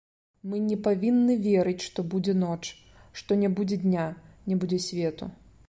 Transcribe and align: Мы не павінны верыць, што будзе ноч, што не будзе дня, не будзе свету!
Мы 0.51 0.61
не 0.69 0.77
павінны 0.87 1.35
верыць, 1.47 1.83
што 1.89 2.05
будзе 2.15 2.33
ноч, 2.45 2.61
што 3.21 3.39
не 3.45 3.53
будзе 3.61 3.81
дня, 3.85 4.07
не 4.51 4.55
будзе 4.65 4.85
свету! 4.91 5.33